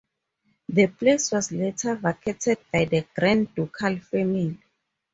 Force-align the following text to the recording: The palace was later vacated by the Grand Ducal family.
The 0.67 0.87
palace 0.87 1.31
was 1.31 1.51
later 1.51 1.93
vacated 1.93 2.57
by 2.73 2.85
the 2.85 3.05
Grand 3.13 3.53
Ducal 3.53 3.99
family. 3.99 4.57